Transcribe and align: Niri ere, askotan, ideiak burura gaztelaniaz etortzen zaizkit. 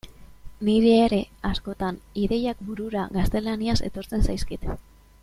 Niri 0.69 0.93
ere, 1.01 1.19
askotan, 1.49 1.99
ideiak 2.23 2.65
burura 2.71 3.07
gaztelaniaz 3.19 3.79
etortzen 3.91 4.27
zaizkit. 4.31 4.71